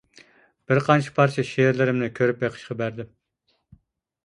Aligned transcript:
بىرقانچە 0.71 1.13
پارچە 1.19 1.45
شېئىرلىرىمنى 1.51 2.09
كۆرۈپ 2.21 2.41
بېقىشقا 2.41 2.81
بەردىم. 2.83 3.15